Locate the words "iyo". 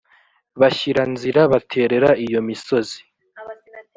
2.25-2.39